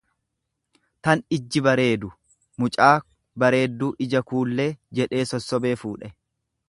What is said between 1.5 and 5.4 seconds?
bareedu; Mucaa bareedduu ija kuullee, jedhee